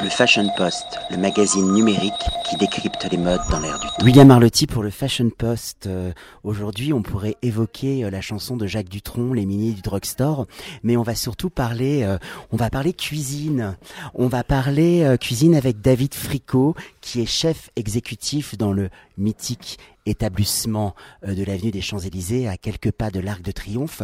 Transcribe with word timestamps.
Le 0.00 0.08
Fashion 0.08 0.48
Post, 0.56 1.00
le 1.10 1.16
magazine 1.16 1.72
numérique 1.72 2.12
qui 2.48 2.56
décrypte 2.56 3.04
les 3.10 3.16
modes 3.16 3.40
dans 3.50 3.58
l'air 3.58 3.80
du 3.80 3.86
temps. 3.88 4.04
William 4.04 4.30
Arlotti 4.30 4.68
pour 4.68 4.84
le 4.84 4.90
Fashion 4.90 5.28
Post. 5.28 5.88
Euh, 5.88 6.12
aujourd'hui, 6.44 6.92
on 6.92 7.02
pourrait 7.02 7.34
évoquer 7.42 8.04
euh, 8.04 8.10
la 8.10 8.20
chanson 8.20 8.56
de 8.56 8.68
Jacques 8.68 8.88
Dutronc, 8.88 9.32
Les 9.32 9.44
Miniers 9.44 9.72
du 9.72 9.82
Drugstore, 9.82 10.46
mais 10.84 10.96
on 10.96 11.02
va 11.02 11.16
surtout 11.16 11.50
parler, 11.50 12.04
euh, 12.04 12.16
on 12.52 12.56
va 12.56 12.70
parler 12.70 12.92
cuisine. 12.92 13.76
On 14.14 14.28
va 14.28 14.44
parler 14.44 15.16
cuisine 15.20 15.56
avec 15.56 15.80
David 15.80 16.14
Fricot, 16.14 16.76
qui 17.00 17.20
est 17.20 17.26
chef 17.26 17.70
exécutif 17.74 18.56
dans 18.56 18.72
le 18.72 18.90
mythique 19.16 19.78
établissement 20.06 20.94
de 21.26 21.44
l'avenue 21.44 21.70
des 21.70 21.82
Champs-Élysées, 21.82 22.48
à 22.48 22.56
quelques 22.56 22.92
pas 22.92 23.10
de 23.10 23.20
l'Arc 23.20 23.42
de 23.42 23.52
Triomphe. 23.52 24.02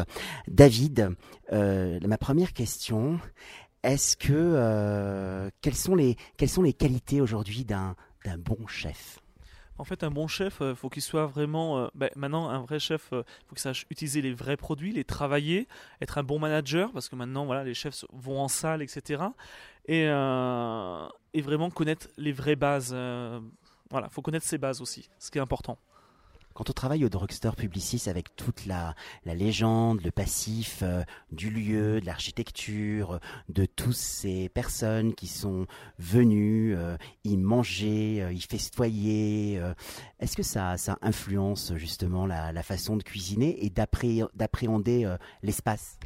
David, 0.49 1.13
ma 1.51 2.19
première 2.19 2.53
question 2.53 3.19
est-ce 3.85 4.16
que 4.16 4.32
euh, 4.32 5.51
quelles 5.61 5.77
sont 5.77 5.95
les 5.95 6.16
quelles 6.37 6.48
sont 6.48 6.62
les 6.62 6.73
qualités 6.73 7.20
aujourd'hui 7.20 7.65
d'un 7.65 7.95
d'un 8.24 8.38
bon 8.38 8.66
chef? 8.66 9.20
En 9.77 9.84
fait, 9.84 10.05
un 10.05 10.10
bon 10.10 10.29
chef, 10.29 10.59
il 10.60 10.66
euh, 10.66 10.74
faut 10.74 10.88
qu'il 10.88 11.02
soit 11.02 11.27
vraiment. 11.27 11.79
Euh, 11.79 11.88
ben, 11.95 12.09
maintenant, 12.16 12.48
un 12.48 12.60
vrai 12.60 12.79
chef, 12.79 13.09
il 13.12 13.24
faut 13.47 13.55
qu'il 13.55 13.59
sache 13.59 13.87
utiliser 13.91 14.23
les 14.23 14.33
vrais 14.33 14.57
produits, 14.57 14.93
les 14.93 15.05
travailler, 15.05 15.69
être 16.01 16.16
un 16.16 16.23
bon 16.23 16.38
manager, 16.38 16.93
parce 16.93 17.09
que 17.09 17.16
maintenant, 17.16 17.45
voilà, 17.45 17.65
les 17.65 17.74
chefs 17.74 18.05
vont 18.12 18.41
en 18.41 18.48
salle, 18.48 18.83
etc. 18.83 19.24
Et, 19.87 20.05
et 20.05 21.43
vraiment 21.43 21.71
connaître 21.71 22.09
les 22.16 22.32
vraies 22.32 22.57
bases. 22.57 22.93
voilà, 23.91 24.07
il 24.09 24.15
faut 24.15 24.23
connaître 24.23 24.46
ses 24.46 24.59
bases 24.59 24.80
aussi, 24.80 25.10
ce 25.19 25.30
qui 25.30 25.38
est 25.38 25.43
important. 25.43 25.77
Quand 26.55 26.71
on 26.71 26.73
travaille 26.73 27.05
au 27.05 27.09
drugstore 27.09 27.57
Publicis 27.57 28.09
avec 28.09 28.37
toute 28.37 28.67
la, 28.67 28.95
la 29.25 29.35
légende, 29.35 30.01
le 30.05 30.13
passif 30.13 30.83
euh, 30.83 31.03
du 31.33 31.51
lieu, 31.51 32.01
de 32.01 32.07
l'architecture, 32.07 33.19
de 33.49 33.67
toutes 33.67 33.97
ces 33.97 34.49
personnes 34.51 35.15
qui 35.15 35.27
sont 35.27 35.67
venues 35.99 36.77
euh, 36.77 36.97
y 37.25 37.37
manger, 37.37 38.23
euh, 38.23 38.33
y 38.33 38.41
festoyer, 38.41 39.61
est-ce 40.21 40.37
que 40.37 40.45
ça, 40.45 40.77
ça 40.77 40.96
influence 41.02 41.74
justement 41.74 42.24
la, 42.24 42.52
la 42.52 42.63
façon 42.63 42.96
de 42.96 43.02
cuisiner 43.02 43.65
et 43.65 43.71
d'appréhender 43.71 45.13
l'espace? 45.43 45.99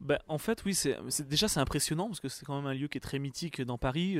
Ben, 0.00 0.18
en 0.28 0.38
fait, 0.38 0.64
oui, 0.64 0.74
c'est 0.74 1.28
déjà 1.28 1.48
c'est 1.48 1.60
impressionnant 1.60 2.06
parce 2.06 2.20
que 2.20 2.28
c'est 2.28 2.46
quand 2.46 2.56
même 2.56 2.66
un 2.66 2.74
lieu 2.74 2.86
qui 2.86 2.98
est 2.98 3.02
très 3.02 3.18
mythique 3.18 3.60
dans 3.60 3.76
Paris. 3.76 4.18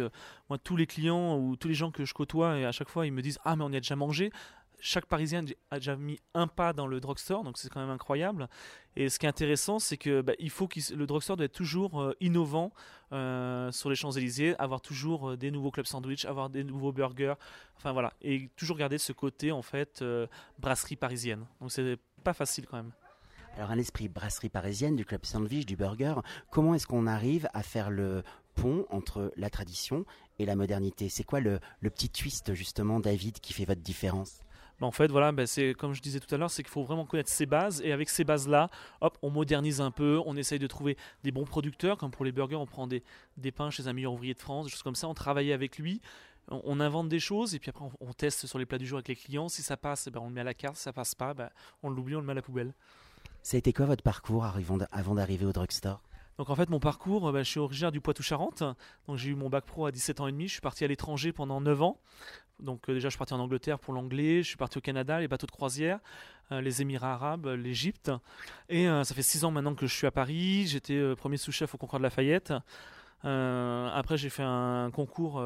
moi, 0.49 0.59
tous 0.59 0.77
les 0.77 0.87
clients 0.87 1.39
ou 1.39 1.57
tous 1.57 1.69
les 1.69 1.75
gens 1.75 1.91
que 1.91 2.05
je 2.05 2.13
côtoie, 2.13 2.59
et 2.59 2.65
à 2.65 2.73
chaque 2.73 2.89
fois, 2.89 3.07
ils 3.07 3.13
me 3.13 3.23
disent 3.23 3.39
Ah, 3.45 3.55
mais 3.57 3.65
on 3.65 3.71
y 3.71 3.77
a 3.77 3.81
déjà 3.81 3.97
mangé 3.97 4.33
chaque 4.81 5.07
Parisien 5.07 5.45
a 5.71 5.79
déjà 5.79 5.97
mis 5.97 6.19
un 6.35 6.47
pas 6.47 6.73
dans 6.73 6.87
le 6.87 7.01
drugstore, 7.01 7.45
donc 7.45 7.59
c'est 7.59 7.69
quand 7.69 7.81
même 7.81 7.91
incroyable. 7.91 8.49
Et 8.97 9.09
ce 9.09 9.19
qui 9.19 9.27
est 9.27 9.29
intéressant, 9.29 9.79
c'est 9.79 9.97
que 9.97 10.21
bah, 10.21 10.33
il 10.39 10.51
faut 10.51 10.67
que 10.67 10.81
le 10.95 11.07
drugstore 11.07 11.37
doit 11.37 11.47
être 11.47 11.53
toujours 11.53 12.01
euh, 12.01 12.17
innovant 12.21 12.73
euh, 13.13 13.71
sur 13.71 13.89
les 13.89 13.97
Champs 13.97 14.11
Élysées, 14.11 14.57
avoir 14.59 14.81
toujours 14.81 15.31
euh, 15.31 15.37
des 15.37 15.51
nouveaux 15.51 15.71
clubs 15.71 15.87
sandwich, 15.87 16.25
avoir 16.25 16.51
des 16.51 16.65
nouveaux 16.65 16.93
burgers, 16.93 17.35
enfin 17.77 17.93
voilà, 17.93 18.13
et 18.23 18.49
toujours 18.57 18.77
garder 18.77 18.99
ce 18.99 19.13
côté 19.13 19.53
en 19.53 19.63
fait 19.63 20.05
brasserie 20.59 20.97
parisienne. 20.97 21.47
Donc 21.61 21.71
c'est 21.71 21.99
pas 22.25 22.35
facile 22.35 22.67
quand 22.67 22.77
même. 22.77 22.93
Alors 23.57 23.71
un 23.71 23.79
esprit 23.79 24.09
brasserie 24.09 24.49
parisienne, 24.49 24.97
du 24.97 25.05
club 25.05 25.25
sandwich, 25.25 25.67
du 25.67 25.77
burger, 25.77 26.15
comment 26.51 26.75
est-ce 26.75 26.87
qu'on 26.87 27.07
arrive 27.07 27.49
à 27.53 27.63
faire 27.63 27.91
le 27.91 28.23
pont 28.55 28.87
entre 28.91 29.33
la 29.37 29.51
tradition 29.51 30.05
et 30.39 30.47
la 30.47 30.57
modernité? 30.57 31.09
C'est 31.09 31.25
quoi 31.25 31.41
le 31.41 31.61
petit 31.83 32.09
twist 32.09 32.55
justement, 32.55 33.01
David, 33.01 33.41
qui 33.41 33.53
fait 33.53 33.65
votre 33.65 33.83
différence? 33.83 34.41
Bah, 34.81 34.87
en 34.87 34.91
fait, 34.91 35.09
voilà, 35.11 35.31
bah, 35.31 35.47
c'est 35.47 35.75
comme 35.75 35.93
je 35.93 36.01
disais 36.01 36.21
tout 36.21 36.35
à 36.35 36.39
l'heure, 36.39 36.51
c'est 36.51 36.63
qu'il 36.63 36.73
faut 36.73 36.83
vraiment 36.83 37.05
connaître 37.05 37.31
ses 37.31 37.47
bases. 37.47 37.83
Et 37.83 37.93
avec 37.93 38.09
ces 38.09 38.25
bases-là, 38.25 38.71
hop, 39.01 39.19
on 39.23 39.31
modernise 39.31 39.81
un 39.81 39.91
peu, 39.91 40.21
on 40.25 40.37
essaye 40.37 40.59
de 40.59 40.67
trouver 40.67 40.97
des 41.23 41.31
bons 41.31 41.45
producteurs, 41.45 41.99
comme 41.99 42.11
pour 42.11 42.25
les 42.25 42.33
burgers, 42.33 42.57
on 42.57 42.67
prend 42.67 42.87
des, 42.87 43.03
pains 43.55 43.71
chez 43.71 43.87
un 43.89 43.93
meilleur 43.93 44.13
ouvrier 44.13 44.35
de 44.35 44.39
France, 44.39 44.67
des 44.67 44.71
choses 44.71 44.83
comme 44.83 44.95
ça, 44.95 45.09
on 45.09 45.15
travaille 45.15 45.53
avec 45.53 45.79
lui, 45.79 46.01
on, 46.49 46.81
invente 46.81 47.09
des 47.09 47.21
choses 47.21 47.55
et 47.55 47.59
puis 47.59 47.71
après 47.71 47.85
on, 48.01 48.13
teste 48.13 48.47
sur 48.47 48.59
les 48.59 48.67
plats 48.67 48.79
du 48.79 48.87
jour 48.87 48.97
avec 48.97 49.09
les 49.09 49.17
clients. 49.17 49.49
Si 49.49 49.63
ça 49.63 49.77
passe, 49.77 50.09
ben, 50.09 50.21
on 50.21 50.29
le 50.29 50.35
met 50.35 50.41
à 50.41 50.45
la 50.45 50.55
carte, 50.55 50.77
si 50.77 50.83
ça 50.83 50.93
passe 50.93 51.15
pas, 51.15 51.35
ben, 51.35 51.51
on 51.83 51.91
l'oublie, 51.91 52.17
on 52.17 52.21
le 52.21 52.27
met 52.27 52.33
à 52.33 52.37
la 52.37 52.43
poubelle. 52.43 52.73
Ça 53.43 53.57
a 53.57 53.59
été 53.59 53.73
quoi 53.73 53.87
votre 53.87 54.03
parcours 54.03 54.45
avant 54.45 55.15
d'arriver 55.15 55.47
au 55.47 55.53
drugstore? 55.53 56.03
Donc 56.41 56.49
en 56.49 56.55
fait 56.57 56.71
mon 56.71 56.81
parcours, 56.81 57.31
ben, 57.33 57.43
je 57.43 57.51
suis 57.51 57.61
originaire 57.61 57.93
du 57.93 58.01
Poitou-Charentes, 58.01 58.63
donc 59.07 59.19
j'ai 59.19 59.29
eu 59.29 59.35
mon 59.35 59.51
bac 59.51 59.67
pro 59.67 59.85
à 59.85 59.93
17 59.93 60.21
ans 60.21 60.27
et 60.27 60.33
demi, 60.33 60.49
je 60.49 60.53
suis 60.53 60.63
parti 60.63 60.87
à 60.87 60.87
l'étranger 60.87 61.35
pendant 61.35 61.61
9 61.61 61.83
ans, 61.83 62.01
donc 62.63 62.89
euh, 62.89 62.95
déjà, 62.95 63.09
je 63.09 63.11
suis 63.11 63.19
parti 63.19 63.35
en 63.35 63.41
Angleterre 63.41 63.79
pour 63.79 63.93
l'anglais, 63.93 64.43
je 64.43 64.49
suis 64.49 64.57
parti 64.57 64.79
au 64.79 64.81
Canada, 64.81 65.21
les 65.21 65.29
bateaux 65.29 65.47
de 65.47 65.51
croisière, 65.51 65.99
euh, 66.51 66.63
les 66.63 66.81
Émirats 66.81 67.13
arabes, 67.13 67.47
l'Égypte. 67.47 68.11
Et 68.71 68.89
euh, 68.89 69.05
ça 69.05 69.15
fait 69.15 69.21
six 69.21 69.45
ans 69.45 69.51
maintenant 69.51 69.75
que 69.75 69.87
je 69.87 69.95
suis 69.95 70.07
à 70.07 70.11
Paris. 70.11 70.67
J'étais 70.67 71.15
premier 71.15 71.37
sous-chef 71.37 71.75
au 71.75 71.77
concours 71.77 71.99
de 71.99 72.05
Lafayette. 72.05 72.55
après, 73.23 74.17
j'ai 74.17 74.31
fait 74.31 74.43
un 74.43 74.91
concours 74.93 75.43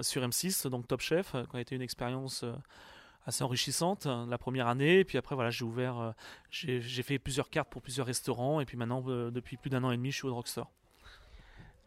sur 0.00 0.22
M6, 0.22 0.68
donc 0.68 0.88
Top 0.88 1.00
Chef, 1.00 1.36
qui 1.50 1.56
a 1.56 1.60
été 1.60 1.76
une 1.76 1.82
expérience 1.82 2.44
assez 3.26 3.44
enrichissante 3.44 4.06
la 4.06 4.38
première 4.38 4.68
année. 4.68 5.04
Puis 5.04 5.18
après, 5.18 5.34
voilà, 5.34 5.50
j'ai 5.50 5.64
ouvert, 5.64 6.14
j'ai 6.50 6.80
fait 7.02 7.18
plusieurs 7.18 7.50
cartes 7.50 7.68
pour 7.70 7.82
plusieurs 7.82 8.06
restaurants. 8.06 8.60
Et 8.60 8.64
puis 8.64 8.76
maintenant, 8.76 9.00
depuis 9.02 9.56
plus 9.56 9.70
d'un 9.70 9.84
an 9.84 9.90
et 9.90 9.96
demi, 9.96 10.10
je 10.10 10.16
suis 10.16 10.26
au 10.26 10.30
Drugstore. 10.30 10.70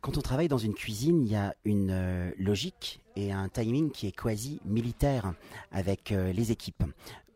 Quand 0.01 0.17
on 0.17 0.21
travaille 0.21 0.47
dans 0.47 0.57
une 0.57 0.73
cuisine, 0.73 1.23
il 1.23 1.31
y 1.31 1.35
a 1.35 1.55
une 1.65 1.89
euh, 1.91 2.31
logique 2.37 3.01
et 3.15 3.31
un 3.31 3.49
timing 3.49 3.91
qui 3.91 4.07
est 4.07 4.15
quasi 4.15 4.61
militaire 4.63 5.33
avec 5.71 6.11
euh, 6.11 6.31
les 6.31 6.51
équipes. 6.51 6.83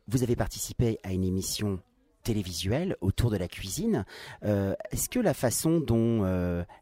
Vous 0.08 0.24
avez 0.24 0.36
participé 0.36 1.00
à 1.04 1.12
une 1.12 1.24
émission 1.24 1.80
télévisuelle 2.22 2.96
autour 3.02 3.32
de 3.32 3.38
la 3.38 3.48
cuisine. 3.48 4.06
Euh, 4.44 4.74
est-ce 4.92 5.09
que 5.09 5.20
la 5.20 5.34
façon 5.34 5.80
dont 5.80 6.22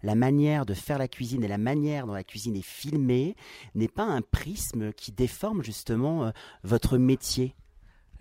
la 0.04 0.16
manière 0.16 0.66
de 0.66 0.74
faire 0.74 0.98
la 0.98 1.08
cuisine 1.08 1.44
et 1.44 1.48
la 1.48 1.58
manière 1.58 2.06
dont 2.06 2.14
la 2.14 2.24
cuisine 2.24 2.56
est 2.56 2.66
filmée 2.66 3.36
n'est 3.76 3.88
pas 3.88 4.04
un 4.04 4.22
prisme 4.22 4.94
qui 4.94 5.12
déforme 5.12 5.64
justement 5.64 6.32
votre 6.64 6.98
métier? 6.98 7.56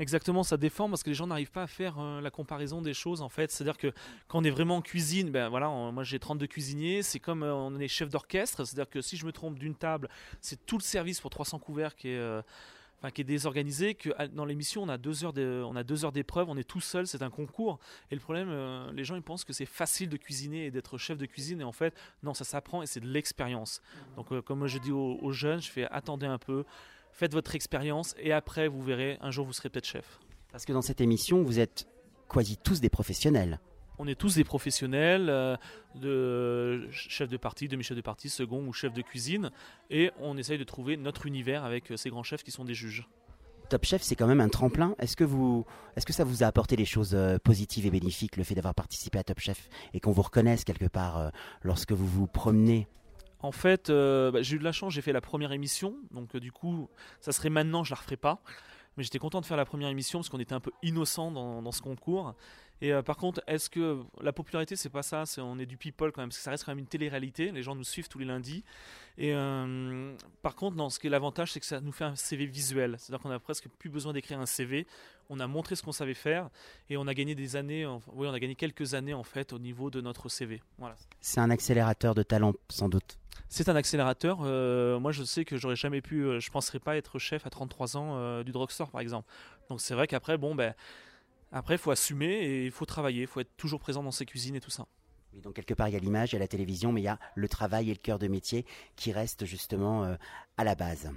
Exactement, 0.00 0.44
ça 0.44 0.56
déforme 0.56 0.92
parce 0.92 1.02
que 1.02 1.10
les 1.10 1.14
gens 1.14 1.26
n'arrivent 1.26 1.50
pas 1.50 1.64
à 1.64 1.66
faire 1.66 1.98
euh, 1.98 2.20
la 2.20 2.30
comparaison 2.30 2.80
des 2.80 2.94
choses 2.94 3.20
en 3.20 3.28
fait. 3.28 3.50
C'est-à-dire 3.50 3.76
que 3.76 3.92
quand 4.28 4.38
on 4.40 4.44
est 4.44 4.50
vraiment 4.50 4.76
en 4.76 4.82
cuisine, 4.82 5.30
ben 5.30 5.48
voilà, 5.48 5.68
moi 5.68 6.04
j'ai 6.04 6.20
32 6.20 6.46
cuisiniers, 6.46 7.02
c'est 7.02 7.18
comme 7.18 7.42
euh, 7.42 7.52
on 7.52 7.76
est 7.80 7.88
chef 7.88 8.08
d'orchestre, 8.08 8.64
c'est-à-dire 8.64 8.88
que 8.88 9.00
si 9.00 9.16
je 9.16 9.26
me 9.26 9.32
trompe 9.32 9.58
d'une 9.58 9.74
table, 9.74 10.08
c'est 10.40 10.64
tout 10.66 10.78
le 10.78 10.82
service 10.82 11.20
pour 11.20 11.30
300 11.30 11.58
couverts 11.58 11.96
qui 11.96 12.10
est 12.10 12.16
euh, 12.16 12.42
Enfin, 13.00 13.12
qui 13.12 13.20
est 13.20 13.24
désorganisé, 13.24 13.94
que 13.94 14.10
dans 14.34 14.44
l'émission 14.44 14.82
on 14.82 14.88
a 14.88 14.98
deux 14.98 15.24
heures 15.24 15.32
on 15.36 15.76
a 15.76 15.84
deux 15.84 16.04
heures 16.04 16.10
d'épreuve, 16.10 16.48
on 16.48 16.56
est 16.56 16.68
tout 16.68 16.80
seul, 16.80 17.06
c'est 17.06 17.22
un 17.22 17.30
concours. 17.30 17.78
Et 18.10 18.16
le 18.16 18.20
problème, 18.20 18.50
les 18.92 19.04
gens 19.04 19.14
ils 19.14 19.22
pensent 19.22 19.44
que 19.44 19.52
c'est 19.52 19.66
facile 19.66 20.08
de 20.08 20.16
cuisiner 20.16 20.66
et 20.66 20.70
d'être 20.72 20.98
chef 20.98 21.16
de 21.16 21.26
cuisine, 21.26 21.60
et 21.60 21.64
en 21.64 21.70
fait 21.70 21.94
non, 22.24 22.34
ça 22.34 22.42
s'apprend 22.42 22.82
et 22.82 22.86
c'est 22.86 22.98
de 22.98 23.06
l'expérience. 23.06 23.82
Donc 24.16 24.40
comme 24.40 24.66
je 24.66 24.78
dis 24.78 24.90
aux, 24.90 25.16
aux, 25.22 25.30
jeunes, 25.30 25.60
je 25.60 25.70
fais 25.70 25.86
attendez 25.92 26.26
un 26.26 26.38
peu, 26.38 26.64
faites 27.12 27.32
votre 27.32 27.54
expérience 27.54 28.16
et 28.18 28.32
après 28.32 28.66
vous 28.66 28.82
verrez, 28.82 29.16
un 29.20 29.30
jour 29.30 29.46
vous 29.46 29.52
serez 29.52 29.70
peut-être 29.70 29.86
chef. 29.86 30.18
Parce 30.50 30.64
que 30.64 30.72
dans 30.72 30.82
cette 30.82 31.00
émission, 31.00 31.42
vous 31.42 31.60
êtes 31.60 31.86
quasi 32.28 32.56
tous 32.56 32.80
des 32.80 32.90
professionnels. 32.90 33.60
On 33.98 34.06
est 34.06 34.14
tous 34.14 34.36
des 34.36 34.44
professionnels, 34.44 35.28
euh, 35.28 35.56
de 35.94 36.88
chef 36.90 37.28
de 37.28 37.36
partie, 37.36 37.68
demi-chef 37.68 37.96
de 37.96 38.02
partie, 38.02 38.28
second 38.28 38.64
ou 38.66 38.72
chef 38.72 38.92
de 38.92 39.02
cuisine, 39.02 39.50
et 39.90 40.10
on 40.20 40.36
essaye 40.36 40.58
de 40.58 40.64
trouver 40.64 40.96
notre 40.96 41.26
univers 41.26 41.64
avec 41.64 41.90
euh, 41.90 41.96
ces 41.96 42.10
grands 42.10 42.22
chefs 42.22 42.42
qui 42.42 42.50
sont 42.50 42.64
des 42.64 42.74
juges. 42.74 43.08
Top 43.68 43.84
Chef, 43.84 44.02
c'est 44.02 44.16
quand 44.16 44.26
même 44.26 44.40
un 44.40 44.48
tremplin. 44.48 44.94
Est-ce 44.98 45.14
que, 45.14 45.24
vous, 45.24 45.66
est-ce 45.94 46.06
que 46.06 46.14
ça 46.14 46.24
vous 46.24 46.42
a 46.42 46.46
apporté 46.46 46.74
des 46.74 46.86
choses 46.86 47.14
euh, 47.14 47.38
positives 47.38 47.84
et 47.84 47.90
bénéfiques, 47.90 48.36
le 48.36 48.44
fait 48.44 48.54
d'avoir 48.54 48.74
participé 48.74 49.18
à 49.18 49.24
Top 49.24 49.40
Chef, 49.40 49.68
et 49.92 50.00
qu'on 50.00 50.12
vous 50.12 50.22
reconnaisse 50.22 50.64
quelque 50.64 50.86
part 50.86 51.30
lorsque 51.62 51.92
vous 51.92 52.06
vous 52.06 52.26
promenez? 52.26 52.88
En 53.40 53.52
fait, 53.52 53.88
euh, 53.88 54.30
bah, 54.32 54.42
j'ai 54.42 54.56
eu 54.56 54.58
de 54.58 54.64
la 54.64 54.72
chance, 54.72 54.92
j'ai 54.92 55.02
fait 55.02 55.12
la 55.12 55.20
première 55.20 55.52
émission, 55.52 55.94
donc 56.10 56.34
euh, 56.34 56.40
du 56.40 56.50
coup, 56.50 56.88
ça 57.20 57.30
serait 57.30 57.50
maintenant, 57.50 57.84
je 57.84 57.90
la 57.90 57.96
referai 57.96 58.16
pas. 58.16 58.42
Mais 58.98 59.04
j'étais 59.04 59.20
content 59.20 59.40
de 59.40 59.46
faire 59.46 59.56
la 59.56 59.64
première 59.64 59.90
émission 59.90 60.18
parce 60.18 60.28
qu'on 60.28 60.40
était 60.40 60.54
un 60.54 60.60
peu 60.60 60.72
innocent 60.82 61.30
dans, 61.30 61.70
ce 61.70 61.80
concours. 61.80 62.34
Et 62.80 62.92
euh, 62.92 63.00
par 63.00 63.16
contre, 63.16 63.40
est-ce 63.46 63.70
que 63.70 64.02
la 64.20 64.32
popularité, 64.32 64.74
c'est 64.74 64.88
pas 64.88 65.04
ça? 65.04 65.22
On 65.38 65.56
est 65.60 65.66
du 65.66 65.76
people 65.76 66.10
quand 66.10 66.20
même, 66.20 66.30
parce 66.30 66.38
que 66.38 66.42
ça 66.42 66.50
reste 66.50 66.64
quand 66.64 66.72
même 66.72 66.80
une 66.80 66.88
télé-réalité. 66.88 67.52
Les 67.52 67.62
gens 67.62 67.76
nous 67.76 67.84
suivent 67.84 68.08
tous 68.08 68.18
les 68.18 68.24
lundis. 68.24 68.64
Et 69.16 69.32
par 70.42 70.56
contre, 70.56 70.76
l'avantage, 71.04 71.52
c'est 71.52 71.60
que 71.60 71.66
ça 71.66 71.80
nous 71.80 71.92
fait 71.92 72.04
un 72.04 72.16
CV 72.16 72.46
visuel. 72.46 72.96
C'est-à-dire 72.98 73.22
qu'on 73.22 73.30
a 73.30 73.38
presque 73.38 73.68
plus 73.68 73.88
besoin 73.88 74.12
d'écrire 74.12 74.40
un 74.40 74.46
CV. 74.46 74.84
On 75.30 75.38
a 75.38 75.46
montré 75.46 75.76
ce 75.76 75.82
qu'on 75.84 75.92
savait 75.92 76.14
faire 76.14 76.50
et 76.90 76.96
on 76.96 77.06
a 77.06 77.14
gagné 77.14 77.36
des 77.36 77.54
années. 77.54 77.86
oui, 77.86 78.26
on 78.26 78.32
a 78.32 78.40
gagné 78.40 78.56
quelques 78.56 78.94
années 78.94 79.14
en 79.14 79.24
fait 79.24 79.52
au 79.52 79.60
niveau 79.60 79.90
de 79.90 80.00
notre 80.00 80.28
CV. 80.28 80.60
C'est 81.20 81.40
un 81.40 81.50
accélérateur 81.50 82.16
de 82.16 82.24
talent, 82.24 82.54
sans 82.68 82.88
doute. 82.88 83.16
C'est 83.48 83.68
un 83.68 83.76
accélérateur. 83.76 84.40
Euh, 84.42 84.98
moi, 84.98 85.12
je 85.12 85.22
sais 85.22 85.44
que 85.44 85.56
j'aurais 85.56 85.76
jamais 85.76 86.00
pu, 86.00 86.22
euh, 86.22 86.40
je 86.40 86.50
penserais 86.50 86.78
pas 86.78 86.96
être 86.96 87.18
chef 87.18 87.46
à 87.46 87.50
33 87.50 87.96
ans 87.96 88.16
euh, 88.16 88.44
du 88.44 88.52
drugstore, 88.52 88.90
par 88.90 89.00
exemple. 89.00 89.28
Donc, 89.70 89.80
c'est 89.80 89.94
vrai 89.94 90.06
qu'après, 90.06 90.38
bon, 90.38 90.54
ben, 90.54 90.74
après, 91.52 91.74
il 91.74 91.78
faut 91.78 91.90
assumer 91.90 92.26
et 92.26 92.66
il 92.66 92.70
faut 92.70 92.84
travailler. 92.84 93.22
Il 93.22 93.26
faut 93.26 93.40
être 93.40 93.56
toujours 93.56 93.80
présent 93.80 94.02
dans 94.02 94.10
ses 94.10 94.26
cuisines 94.26 94.56
et 94.56 94.60
tout 94.60 94.70
ça. 94.70 94.86
Oui, 95.34 95.40
donc 95.40 95.54
quelque 95.54 95.74
part, 95.74 95.88
il 95.88 95.92
y 95.92 95.96
a 95.96 96.00
l'image, 96.00 96.32
il 96.32 96.34
y 96.34 96.36
a 96.36 96.40
la 96.40 96.48
télévision, 96.48 96.92
mais 96.92 97.02
il 97.02 97.04
y 97.04 97.08
a 97.08 97.18
le 97.34 97.48
travail 97.48 97.90
et 97.90 97.94
le 97.94 97.98
cœur 97.98 98.18
de 98.18 98.28
métier 98.28 98.64
qui 98.96 99.12
restent 99.12 99.44
justement 99.44 100.16
à 100.56 100.64
la 100.64 100.74
base. 100.74 101.10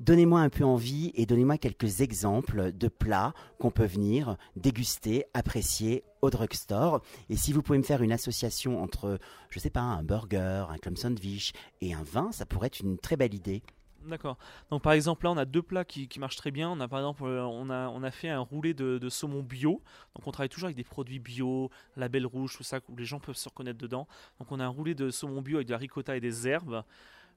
Donnez-moi 0.00 0.40
un 0.40 0.48
peu 0.48 0.64
envie 0.64 1.10
et 1.14 1.26
donnez-moi 1.26 1.58
quelques 1.58 2.02
exemples 2.02 2.72
de 2.72 2.88
plats 2.88 3.32
qu'on 3.58 3.72
peut 3.72 3.86
venir 3.86 4.36
déguster, 4.54 5.24
apprécier 5.34 6.04
au 6.22 6.30
drugstore. 6.30 7.02
Et 7.28 7.36
si 7.36 7.52
vous 7.52 7.62
pouvez 7.62 7.78
me 7.78 7.84
faire 7.84 8.02
une 8.02 8.12
association 8.12 8.82
entre, 8.82 9.18
je 9.50 9.58
sais 9.58 9.70
pas, 9.70 9.80
un 9.80 10.02
burger, 10.02 10.66
un 10.68 10.78
club 10.78 10.96
sandwich 10.96 11.52
et 11.80 11.94
un 11.94 12.02
vin, 12.02 12.32
ça 12.32 12.46
pourrait 12.46 12.68
être 12.68 12.80
une 12.80 12.98
très 12.98 13.16
belle 13.16 13.34
idée. 13.34 13.62
D'accord. 14.06 14.38
Donc 14.70 14.82
par 14.82 14.92
exemple 14.92 15.24
là 15.24 15.32
on 15.32 15.36
a 15.36 15.44
deux 15.44 15.60
plats 15.60 15.84
qui, 15.84 16.08
marchent 16.18 16.36
très 16.36 16.50
bien. 16.50 16.70
On 16.70 16.80
a 16.80 16.88
par 16.88 17.00
exemple 17.00 17.24
euh, 17.24 17.44
on 17.44 17.68
a, 17.68 17.88
on 17.88 18.02
a 18.02 18.10
fait 18.10 18.28
un 18.28 18.40
roulé 18.40 18.72
de, 18.72 19.08
saumon 19.08 19.42
bio. 19.42 19.82
Donc 20.14 20.26
on 20.26 20.30
travaille 20.30 20.48
toujours 20.48 20.66
avec 20.66 20.76
des 20.76 20.84
produits 20.84 21.18
bio, 21.18 21.70
label 21.96 22.24
rouge, 22.26 22.56
tout 22.56 22.62
ça 22.62 22.80
où 22.88 22.96
les 22.96 23.04
gens 23.04 23.20
peuvent 23.20 23.36
se 23.36 23.48
reconnaître 23.48 23.78
dedans. 23.78 24.06
Donc 24.38 24.50
on 24.52 24.60
a 24.60 24.64
un 24.64 24.68
roulé 24.68 24.94
de 24.94 25.10
saumon 25.10 25.42
bio 25.42 25.56
avec 25.56 25.66
de 25.66 25.72
la 25.72 25.78
ricotta 25.78 26.16
et 26.16 26.20
des 26.20 26.48
herbes. 26.48 26.84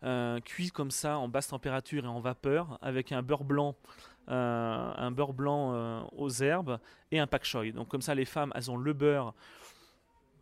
Euh, 0.03 0.39
cuit 0.39 0.71
comme 0.71 0.89
ça 0.89 1.19
en 1.19 1.27
basse 1.27 1.49
température 1.49 2.05
et 2.05 2.07
en 2.07 2.19
vapeur 2.19 2.79
avec 2.81 3.11
un 3.11 3.21
beurre 3.21 3.43
blanc 3.43 3.75
euh, 4.29 4.93
un 4.95 5.11
beurre 5.11 5.33
blanc 5.33 6.07
aux 6.11 6.29
herbes 6.29 6.79
et 7.11 7.19
un 7.19 7.27
pak 7.27 7.43
choy. 7.43 7.71
Donc 7.71 7.87
comme 7.87 8.01
ça 8.01 8.15
les 8.15 8.25
femmes 8.25 8.51
elles 8.55 8.69
ont 8.71 8.77
le 8.77 8.93
beurre 8.93 9.33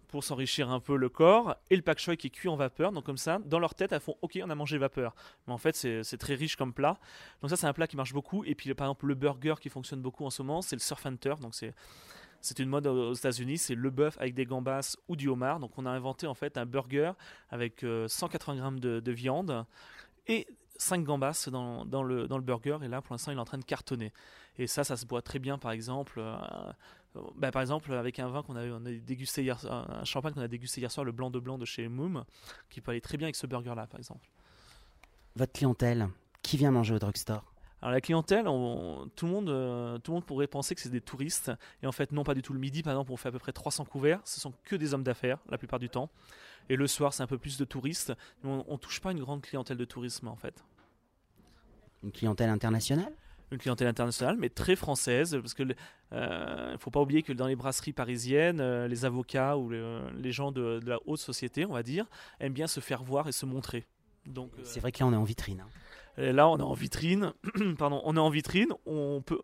pour 0.10 0.24
s'enrichir 0.24 0.72
un 0.72 0.80
peu 0.80 0.98
le 0.98 1.08
corps, 1.08 1.56
et 1.70 1.76
le 1.76 1.84
pak 1.84 2.00
choy 2.00 2.18
qui 2.18 2.28
est 2.28 2.30
cuit 2.32 2.50
en 2.50 2.56
vapeur. 2.56 2.92
Donc 2.92 3.06
comme 3.06 3.18
ça, 3.18 3.38
dans 3.46 3.60
leur 3.60 3.76
tête, 3.76 3.92
elles 3.92 4.00
font 4.00 4.16
OK, 4.24 4.40
on 4.44 4.50
a 4.50 4.56
mangé 4.56 4.80
vapeur. 4.80 5.14
Mais 5.46 5.54
en 5.54 5.60
fait, 5.60 5.76
c'est 5.76 6.18
très 6.18 6.34
riche 6.34 6.56
comme 6.56 6.74
plat. 6.74 6.98
Donc 7.42 7.52
ça, 7.52 7.56
c'est 7.56 7.68
un 7.68 7.74
plat 7.74 7.86
qui 7.86 7.96
marche 7.96 8.12
beaucoup. 8.12 8.44
Et 8.44 8.56
puis 8.56 8.74
par 8.74 8.88
exemple, 8.88 9.06
le 9.06 9.14
burger 9.14 9.54
qui 9.62 9.70
fonctionne 9.70 10.02
beaucoup 10.02 10.26
en 10.26 10.32
ce 10.32 10.42
moment, 10.42 10.64
c'est 10.64 10.76
le 10.76 10.82
surf 10.82 11.06
hunter. 11.06 11.36
Donc 11.40 11.54
c'est 11.54 11.76
c'est 12.42 12.60
une 12.60 12.70
mode 12.70 12.88
aux 12.88 13.14
États-Unis, 13.14 13.58
c'est 13.58 13.76
le 13.76 13.90
bœuf 13.90 14.18
avec 14.20 14.34
des 14.34 14.46
gambas 14.46 14.96
ou 15.08 15.16
du 15.16 15.28
homard. 15.28 15.60
Donc 15.60 15.72
on 15.78 15.86
a 15.86 15.92
inventé 15.92 16.28
en 16.28 16.34
fait 16.34 16.58
un 16.58 16.66
burger 16.66 17.12
avec 17.50 17.86
180 18.08 18.54
euh, 18.54 18.60
grammes 18.60 18.80
de, 18.80 19.12
viande 19.12 19.66
et 20.28 20.48
5 20.80 21.04
gambas 21.04 21.50
dans, 21.52 21.86
dans, 21.86 22.04
le, 22.04 22.28
dans 22.28 22.38
le 22.38 22.44
burger. 22.44 22.78
Et 22.82 22.88
là, 22.88 23.02
pour 23.02 23.14
l'instant, 23.14 23.32
il 23.32 23.38
est 23.38 23.42
en 23.42 23.46
train 23.46 23.58
de 23.58 23.66
cartonner. 23.66 24.12
Et 24.58 24.66
ça, 24.66 24.84
ça 24.84 24.98
se 24.98 25.06
boit 25.06 25.22
très 25.22 25.40
bien, 25.40 25.58
par 25.58 25.72
exemple. 25.72 26.20
Euh, 26.20 26.38
bah, 27.36 27.52
par 27.52 27.62
exemple, 27.62 27.94
avec 27.94 28.20
un 28.20 28.30
vin 28.30 28.44
qu'on 28.44 28.56
a, 28.56 28.66
on 28.66 28.86
a 28.86 28.92
dégusté 28.92 29.44
hier, 29.44 29.58
un 29.70 30.04
champagne 30.06 30.34
qu'on 30.34 30.42
a 30.42 30.48
dégusté 30.48 30.82
hier 30.82 30.92
soir, 30.92 31.04
le 31.04 31.12
blanc 31.12 31.30
de 31.30 31.40
blanc 31.40 31.58
de 31.58 31.66
chez 31.66 31.88
Moom, 31.88 32.24
qui 32.70 32.82
peut 32.82 32.92
aller 32.92 33.02
très 33.02 33.18
bien 33.18 33.28
avec 33.28 33.36
ce 33.36 33.46
burger-là, 33.46 33.88
par 33.88 34.00
exemple. 34.00 34.28
Votre 35.36 35.54
clientèle, 35.54 36.10
qui 36.42 36.58
vient 36.58 36.72
manger 36.72 36.96
au 36.96 37.00
drugstore? 37.00 37.44
Alors 37.82 37.94
la 37.94 38.02
clientèle, 38.02 38.44
tout, 38.44 39.26
le 39.26 39.32
monde, 39.32 39.50
euh, 39.50 39.98
tout 40.00 40.12
le 40.12 40.16
monde 40.16 40.26
pourrait 40.26 40.48
penser 40.48 40.76
que 40.76 40.82
c'est 40.82 40.90
des 40.90 41.02
touristes. 41.02 41.52
Et 41.82 41.88
en 41.88 41.94
fait, 41.94 42.12
non, 42.12 42.24
pas 42.24 42.34
du 42.34 42.42
tout. 42.42 42.52
Le 42.54 42.60
midi, 42.60 42.84
par 42.84 42.92
exemple, 42.92 43.12
on 43.12 43.18
fait 43.18 43.30
à 43.30 43.32
peu 43.32 43.40
près 43.40 43.54
300 43.54 43.86
couverts. 43.86 44.20
Ce 44.26 44.40
sont 44.40 44.54
que 44.66 44.76
des 44.76 44.94
hommes 44.94 45.04
d'affaires, 45.04 45.40
la 45.50 45.58
plupart 45.58 45.80
du 45.80 45.90
temps. 45.90 46.10
Et 46.68 46.76
le 46.76 46.88
soir, 46.88 47.14
c'est 47.14 47.24
un 47.24 47.28
peu 47.28 47.38
plus 47.38 47.58
de 47.58 47.66
touristes. 47.66 48.14
on 48.44 48.64
ne 48.70 48.78
touche 48.78 49.00
pas 49.00 49.12
une 49.12 49.20
grande 49.20 49.42
clientèle 49.42 49.78
de 49.78 49.86
tourisme, 49.86 50.28
en 50.28 50.36
fait. 50.36 50.64
Une 52.04 52.12
clientèle 52.12 52.50
internationale 52.50 53.12
une 53.52 53.58
clientèle 53.58 53.88
internationale, 53.88 54.38
mais 54.38 54.50
très 54.50 54.76
française, 54.76 55.38
parce 55.42 55.54
que 55.54 55.64
ne 55.64 55.74
euh, 56.14 56.78
faut 56.78 56.92
pas 56.92 57.02
oublier 57.02 57.24
que 57.24 57.34
dans 57.34 57.48
les 57.48 57.56
brasseries 57.56 57.94
parisiennes, 57.94 58.60
euh, 58.60 58.88
les 58.88 59.06
avocats 59.06 59.58
ou 59.58 59.70
les 59.70 60.32
gens 60.32 60.52
de, 60.52 60.80
la 60.86 61.00
haute 61.06 61.20
société, 61.20 61.66
on 61.66 61.74
va 61.74 61.84
dire, 61.84 62.06
aiment 62.40 62.54
bien 62.54 62.68
se 62.68 62.80
faire 62.80 63.04
voir 63.04 63.28
et 63.28 63.32
se 63.32 63.46
montrer. 63.46 63.86
Donc 64.26 64.52
euh, 64.58 64.62
c'est 64.64 64.80
vrai 64.80 64.92
que 64.92 65.00
là 65.00 65.08
on 65.08 65.14
est 65.14 65.18
en 65.18 65.24
vitrine. 65.24 65.64
Hein. 66.18 66.32
là 66.32 66.48
on 66.48 66.58
est 66.58 66.64
en 66.64 66.74
vitrine, 66.74 67.34
pardon, 67.80 68.02
on 68.04 68.16
est 68.16 68.20
en 68.20 68.30
vitrine, 68.30 68.70
on 68.86 69.22
peut, 69.22 69.40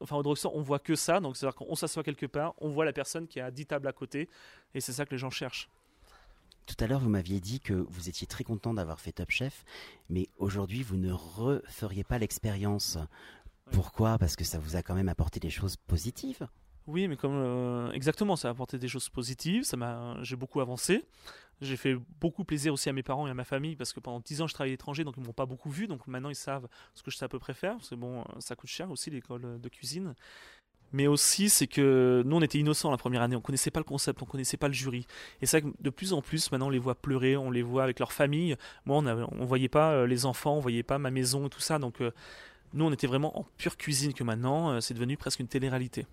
enfin 0.00 0.16
au 0.16 0.22
drugstore 0.22 0.54
on 0.54 0.62
voit 0.62 0.78
que 0.78 0.94
ça, 0.94 1.20
donc 1.20 1.36
c'est 1.36 1.46
à 1.46 1.50
dire 1.50 1.56
qu'on 1.56 1.74
s'assoit 1.74 2.02
quelque 2.02 2.26
part, 2.26 2.54
on 2.58 2.68
voit 2.68 2.84
la 2.84 2.92
personne 2.92 3.26
qui 3.26 3.40
a 3.40 3.50
10 3.50 3.66
tables 3.66 3.88
à 3.88 3.92
côté, 3.92 4.28
et 4.74 4.80
c'est 4.80 4.92
ça 4.92 5.04
que 5.04 5.10
les 5.10 5.18
gens 5.18 5.30
cherchent. 5.30 5.68
Tout 6.66 6.76
à 6.80 6.86
l'heure, 6.86 7.00
vous 7.00 7.10
m'aviez 7.10 7.40
dit 7.40 7.60
que 7.60 7.74
vous 7.74 8.08
étiez 8.08 8.26
très 8.26 8.44
content 8.44 8.72
d'avoir 8.72 9.00
fait 9.00 9.12
Top 9.12 9.30
Chef, 9.30 9.64
mais 10.08 10.28
aujourd'hui, 10.38 10.82
vous 10.82 10.96
ne 10.96 11.12
referiez 11.12 12.04
pas 12.04 12.18
l'expérience. 12.18 12.98
Pourquoi? 13.70 14.18
Parce 14.18 14.34
que 14.36 14.44
ça 14.44 14.58
vous 14.58 14.76
a 14.76 14.82
quand 14.82 14.94
même 14.94 15.08
apporté 15.08 15.40
des 15.40 15.50
choses 15.50 15.76
positives? 15.76 16.48
Oui, 16.86 17.08
mais 17.08 17.16
comme 17.16 17.34
euh, 17.34 17.90
exactement, 17.92 18.36
ça 18.36 18.48
a 18.48 18.50
apporté 18.50 18.78
des 18.78 18.88
choses 18.88 19.08
positives. 19.08 19.64
Ça 19.64 19.76
m'a, 19.76 20.16
j'ai 20.22 20.36
beaucoup 20.36 20.60
avancé. 20.60 21.04
J'ai 21.60 21.76
fait 21.76 21.94
beaucoup 22.20 22.44
plaisir 22.44 22.72
aussi 22.72 22.88
à 22.88 22.92
mes 22.92 23.02
parents 23.02 23.26
et 23.26 23.30
à 23.30 23.34
ma 23.34 23.44
famille 23.44 23.76
parce 23.76 23.92
que 23.92 24.00
pendant 24.00 24.20
10 24.20 24.42
ans 24.42 24.46
je 24.46 24.54
travaillais 24.54 24.72
à 24.72 24.74
l'étranger, 24.74 25.04
donc 25.04 25.14
ils 25.16 25.22
m'ont 25.22 25.32
pas 25.32 25.46
beaucoup 25.46 25.70
vu. 25.70 25.86
Donc 25.86 26.06
maintenant 26.06 26.28
ils 26.28 26.34
savent 26.34 26.68
ce 26.94 27.02
que 27.02 27.10
je 27.10 27.16
sais 27.16 27.24
à 27.24 27.28
peu 27.28 27.38
près 27.38 27.54
faire. 27.54 27.76
C'est 27.82 27.96
bon, 27.96 28.24
ça 28.38 28.56
coûte 28.56 28.68
cher 28.68 28.90
aussi 28.90 29.10
l'école 29.10 29.60
de 29.60 29.68
cuisine 29.68 30.14
mais 30.92 31.06
aussi 31.06 31.50
c'est 31.50 31.66
que 31.66 32.22
nous 32.24 32.36
on 32.36 32.42
était 32.42 32.58
innocents 32.58 32.90
la 32.90 32.96
première 32.96 33.22
année, 33.22 33.36
on 33.36 33.40
connaissait 33.40 33.70
pas 33.70 33.80
le 33.80 33.84
concept, 33.84 34.22
on 34.22 34.26
connaissait 34.26 34.56
pas 34.56 34.68
le 34.68 34.74
jury. 34.74 35.06
Et 35.42 35.46
c'est 35.46 35.62
que 35.62 35.68
de 35.80 35.90
plus 35.90 36.12
en 36.12 36.22
plus 36.22 36.50
maintenant 36.52 36.66
on 36.66 36.70
les 36.70 36.78
voit 36.78 36.94
pleurer, 36.94 37.36
on 37.36 37.50
les 37.50 37.62
voit 37.62 37.84
avec 37.84 37.98
leur 37.98 38.12
famille. 38.12 38.56
Moi 38.86 38.98
on, 38.98 39.02
ne 39.02 39.44
voyait 39.44 39.68
pas 39.68 39.92
euh, 39.92 40.06
les 40.06 40.26
enfants, 40.26 40.56
on 40.56 40.60
voyait 40.60 40.82
pas 40.82 40.98
ma 40.98 41.10
maison 41.10 41.46
et 41.46 41.50
tout 41.50 41.60
ça, 41.60 41.78
donc 41.78 42.00
euh, 42.00 42.12
nous 42.72 42.84
on 42.84 42.92
était 42.92 43.06
vraiment 43.06 43.38
en 43.38 43.46
pure 43.56 43.76
cuisine 43.76 44.14
que 44.14 44.24
maintenant 44.24 44.70
euh, 44.70 44.80
c'est 44.80 44.94
devenu 44.94 45.16
presque 45.16 45.40
une 45.40 45.48
télé-réalité. 45.48 46.06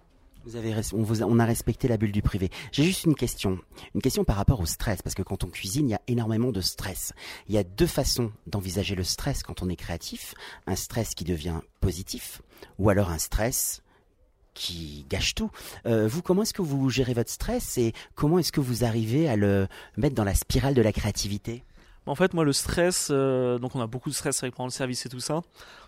On 1.24 1.40
a 1.40 1.46
respecté 1.46 1.88
la 1.88 1.98
bulle 1.98 2.12
du 2.12 2.22
privé. 2.22 2.50
J'ai 2.72 2.84
juste 2.84 3.04
une 3.04 3.16
question, 3.16 3.60
une 3.94 4.02
question 4.02 4.24
par 4.24 4.36
rapport 4.38 4.60
au 4.60 4.66
stress, 4.66 5.02
parce 5.02 5.14
que 5.14 5.22
quand 5.22 5.44
on 5.44 5.48
cuisine, 5.48 5.88
il 5.88 5.92
y 5.92 5.96
a 5.96 6.02
énormément 6.08 6.52
de 6.52 6.62
stress. 6.62 7.14
Il 7.48 7.54
y 7.54 7.60
a 7.60 7.64
deux 7.64 7.88
façons 7.88 8.32
d'envisager 8.48 8.96
le 8.96 9.04
stress 9.04 9.44
quand 9.44 9.62
on 9.62 9.70
est 9.70 9.76
créatif. 9.76 10.34
Un 10.66 10.76
stress 10.76 11.14
qui 11.14 11.26
devient 11.26 11.60
positif, 11.80 12.42
ou 12.80 12.90
alors 12.90 13.10
un 13.12 13.20
stress 13.20 13.84
qui 14.54 15.06
gâche 15.10 15.36
tout. 15.36 15.52
Euh, 15.86 16.08
vous, 16.08 16.22
comment 16.22 16.44
est-ce 16.44 16.54
que 16.54 16.62
vous 16.62 16.90
gérez 16.90 17.14
votre 17.14 17.30
stress 17.30 17.78
et 17.78 17.94
comment 18.16 18.40
est-ce 18.40 18.52
que 18.52 18.60
vous 18.60 18.84
arrivez 18.84 19.30
à 19.30 19.36
le 19.36 19.68
mettre 19.98 20.16
dans 20.16 20.24
la 20.24 20.36
spirale 20.36 20.74
de 20.74 20.82
la 20.82 20.92
créativité? 20.92 21.64
En 22.08 22.16
fait, 22.16 22.34
moi, 22.34 22.44
le 22.44 22.52
stress, 22.52 23.10
euh, 23.12 23.60
donc 23.60 23.76
on 23.76 23.80
a 23.80 23.86
beaucoup 23.86 24.10
de 24.10 24.16
stress 24.16 24.42
avec 24.42 24.56
prendre 24.56 24.70
le 24.70 24.74
service 24.74 25.06
et 25.06 25.10
tout 25.10 25.20
ça. 25.20 25.42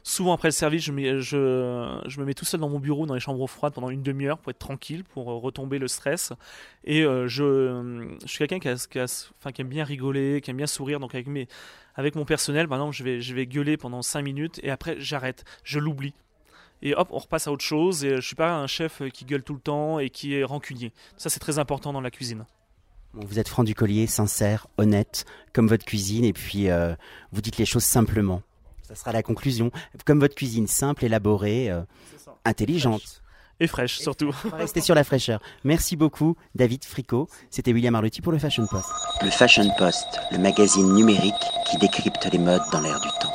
Souvent 0.04 0.34
après 0.34 0.50
le 0.50 0.54
service, 0.54 0.84
je, 0.84 0.92
me 0.92 2.24
mets 2.24 2.36
tout 2.36 2.46
seul 2.46 2.60
dans 2.60 2.70
mon 2.70 2.80
bureau, 2.80 3.08
dans 3.08 3.16
les 3.16 3.20
chambres 3.20 3.48
froides 3.48 3.74
pendant 3.74 3.90
une 3.90 4.04
demi-heure 4.04 4.38
pour 4.38 4.52
être 4.52 4.60
tranquille, 4.60 5.04
pour 5.04 5.32
euh, 5.32 5.38
retomber 5.38 5.80
le 5.80 5.88
stress. 5.88 6.32
Et 6.84 7.02
je, 7.02 8.16
suis 8.26 8.48
quelqu'un 8.48 8.60
qui 8.60 9.62
aime 9.62 9.68
bien 9.68 9.84
rigoler, 9.84 10.40
qui 10.42 10.52
aime 10.52 10.58
bien 10.58 10.68
sourire. 10.68 11.00
Donc 11.00 11.16
avec, 11.16 11.26
mes, 11.26 11.48
avec 11.96 12.14
mon 12.14 12.26
personnel, 12.26 12.68
par 12.68 12.78
exemple, 12.78 12.96
je 12.96 13.04
vais, 13.04 13.20
je 13.20 13.34
vais 13.34 13.48
gueuler 13.48 13.76
pendant 13.76 14.04
5 14.04 14.22
minutes 14.22 14.60
et 14.62 14.70
après 14.70 14.98
j'arrête, 15.00 15.44
je 15.64 15.80
l'oublie 15.80 16.14
et 16.84 16.94
hop, 16.94 17.08
on 17.12 17.18
repasse 17.18 17.48
à 17.48 17.52
autre 17.52 17.64
chose. 17.64 18.04
Et 18.04 18.18
je 18.18 18.22
suis 18.22 18.36
pas 18.36 18.54
un 18.54 18.68
chef 18.68 19.02
qui 19.12 19.26
gueule 19.26 19.42
tout 19.42 19.54
le 19.54 19.60
temps 19.60 19.98
et 19.98 20.10
qui 20.10 20.36
est 20.36 20.44
rancunier. 20.44 20.92
Ça, 21.18 21.30
c'est 21.30 21.40
très 21.40 21.58
important 21.58 21.94
dans 21.94 22.02
la 22.02 22.12
cuisine. 22.12 22.46
vous 23.14 23.40
êtes 23.40 23.48
franc 23.48 23.64
du 23.64 23.74
collier, 23.74 24.06
sincère, 24.06 24.68
honnête, 24.78 25.26
comme 25.54 25.68
votre 25.68 25.86
cuisine, 25.86 26.26
et 26.26 26.34
puis 26.34 26.70
euh, 26.70 26.94
vous 27.32 27.42
dites 27.42 27.58
les 27.58 27.66
choses 27.66 27.84
simplement. 27.84 28.44
Ça 28.84 28.96
sera 28.96 29.14
la 29.14 29.24
conclusion. 29.24 29.72
Comme 30.06 30.20
votre 30.20 30.36
cuisine, 30.36 30.68
simple, 30.68 31.06
élaborée, 31.06 31.72
euh, 31.72 31.82
intelligente. 32.44 33.24
Et 33.60 33.68
fraîche, 33.68 34.00
surtout. 34.00 34.32
Restez 34.52 34.82
sur 34.82 34.94
la 34.94 35.06
fraîcheur. 35.06 35.40
Merci 35.64 35.96
beaucoup, 35.96 36.36
David 36.54 36.84
Fricot. 36.84 37.30
C'était 37.50 37.72
William 37.72 37.96
Arlotti 37.96 38.22
pour 38.22 38.34
le 38.34 38.40
Fashion 38.40 38.68
Post. 38.68 38.90
Le 39.22 39.30
Fashion 39.30 39.70
Post, 39.78 40.20
le 40.32 40.38
magazine 40.40 40.94
numérique 40.94 41.34
qui 41.70 41.78
décrypte 41.78 42.28
les 42.32 42.40
modes 42.40 42.64
dans 42.72 42.82
l'air 42.82 43.00
du 43.00 43.08
temps. 43.22 43.34